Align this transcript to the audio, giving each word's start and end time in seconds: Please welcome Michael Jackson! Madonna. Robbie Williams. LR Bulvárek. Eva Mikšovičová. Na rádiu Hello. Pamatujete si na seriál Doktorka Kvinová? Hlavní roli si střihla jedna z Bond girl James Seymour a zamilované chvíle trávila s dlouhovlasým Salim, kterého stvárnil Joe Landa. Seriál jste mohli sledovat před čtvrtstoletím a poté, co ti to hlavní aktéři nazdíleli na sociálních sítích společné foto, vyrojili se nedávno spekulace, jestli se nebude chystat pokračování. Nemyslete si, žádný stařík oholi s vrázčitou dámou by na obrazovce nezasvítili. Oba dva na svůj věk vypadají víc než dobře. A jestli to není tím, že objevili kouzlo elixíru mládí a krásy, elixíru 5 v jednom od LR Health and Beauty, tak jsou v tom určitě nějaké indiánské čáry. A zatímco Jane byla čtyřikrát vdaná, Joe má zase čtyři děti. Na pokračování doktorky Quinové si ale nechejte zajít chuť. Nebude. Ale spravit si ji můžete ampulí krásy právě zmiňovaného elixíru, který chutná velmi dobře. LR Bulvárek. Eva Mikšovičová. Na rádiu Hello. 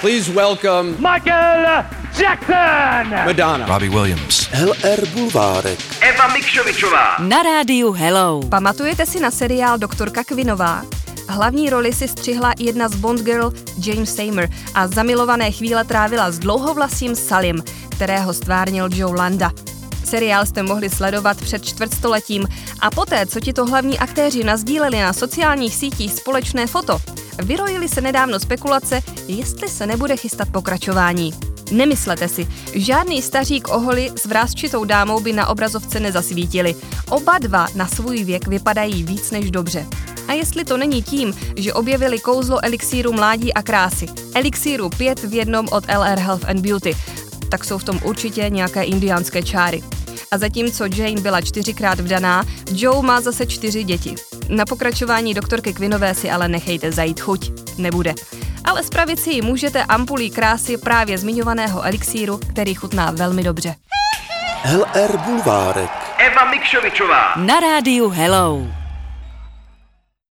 Please 0.00 0.32
welcome 0.32 0.96
Michael 0.98 1.84
Jackson! 2.18 3.10
Madonna. 3.10 3.66
Robbie 3.66 3.88
Williams. 3.88 4.48
LR 4.52 5.06
Bulvárek. 5.08 5.78
Eva 6.00 6.28
Mikšovičová. 6.28 7.18
Na 7.18 7.42
rádiu 7.42 7.92
Hello. 7.92 8.40
Pamatujete 8.48 9.06
si 9.06 9.20
na 9.20 9.30
seriál 9.30 9.78
Doktorka 9.78 10.24
Kvinová? 10.24 10.84
Hlavní 11.28 11.70
roli 11.70 11.92
si 11.92 12.08
střihla 12.08 12.52
jedna 12.58 12.88
z 12.88 12.94
Bond 12.94 13.20
girl 13.20 13.52
James 13.78 14.14
Seymour 14.14 14.48
a 14.74 14.86
zamilované 14.86 15.50
chvíle 15.50 15.84
trávila 15.84 16.30
s 16.30 16.38
dlouhovlasým 16.38 17.16
Salim, 17.16 17.62
kterého 17.88 18.34
stvárnil 18.34 18.88
Joe 18.92 19.16
Landa. 19.16 19.52
Seriál 20.04 20.46
jste 20.46 20.62
mohli 20.62 20.90
sledovat 20.90 21.36
před 21.36 21.64
čtvrtstoletím 21.64 22.48
a 22.80 22.90
poté, 22.90 23.26
co 23.26 23.40
ti 23.40 23.52
to 23.52 23.66
hlavní 23.66 23.98
aktéři 23.98 24.44
nazdíleli 24.44 25.00
na 25.00 25.12
sociálních 25.12 25.74
sítích 25.74 26.12
společné 26.12 26.66
foto, 26.66 26.98
vyrojili 27.42 27.88
se 27.88 28.00
nedávno 28.00 28.40
spekulace, 28.40 29.02
jestli 29.28 29.68
se 29.68 29.86
nebude 29.86 30.16
chystat 30.16 30.48
pokračování. 30.48 31.32
Nemyslete 31.70 32.28
si, 32.28 32.48
žádný 32.72 33.22
stařík 33.22 33.68
oholi 33.68 34.12
s 34.16 34.26
vrázčitou 34.26 34.84
dámou 34.84 35.20
by 35.20 35.32
na 35.32 35.46
obrazovce 35.46 36.00
nezasvítili. 36.00 36.74
Oba 37.08 37.38
dva 37.38 37.66
na 37.74 37.86
svůj 37.86 38.24
věk 38.24 38.46
vypadají 38.46 39.02
víc 39.02 39.30
než 39.30 39.50
dobře. 39.50 39.86
A 40.28 40.32
jestli 40.32 40.64
to 40.64 40.76
není 40.76 41.02
tím, 41.02 41.34
že 41.56 41.72
objevili 41.72 42.18
kouzlo 42.18 42.64
elixíru 42.64 43.12
mládí 43.12 43.54
a 43.54 43.62
krásy, 43.62 44.06
elixíru 44.34 44.88
5 44.88 45.24
v 45.24 45.34
jednom 45.34 45.68
od 45.72 45.84
LR 45.84 46.18
Health 46.18 46.44
and 46.48 46.60
Beauty, 46.60 46.96
tak 47.48 47.64
jsou 47.64 47.78
v 47.78 47.84
tom 47.84 48.00
určitě 48.04 48.50
nějaké 48.50 48.82
indiánské 48.82 49.42
čáry. 49.42 49.82
A 50.30 50.38
zatímco 50.38 50.84
Jane 50.84 51.20
byla 51.20 51.40
čtyřikrát 51.40 52.00
vdaná, 52.00 52.44
Joe 52.72 53.02
má 53.02 53.20
zase 53.20 53.46
čtyři 53.46 53.84
děti. 53.84 54.29
Na 54.50 54.64
pokračování 54.64 55.34
doktorky 55.34 55.72
Quinové 55.72 56.14
si 56.14 56.30
ale 56.30 56.48
nechejte 56.48 56.92
zajít 56.92 57.20
chuť. 57.20 57.50
Nebude. 57.78 58.14
Ale 58.64 58.82
spravit 58.82 59.20
si 59.20 59.30
ji 59.30 59.42
můžete 59.42 59.84
ampulí 59.84 60.30
krásy 60.30 60.78
právě 60.78 61.18
zmiňovaného 61.18 61.82
elixíru, 61.82 62.40
který 62.50 62.74
chutná 62.74 63.10
velmi 63.10 63.42
dobře. 63.42 63.74
LR 64.74 65.16
Bulvárek. 65.16 65.90
Eva 66.18 66.50
Mikšovičová. 66.50 67.34
Na 67.36 67.60
rádiu 67.60 68.08
Hello. 68.08 68.79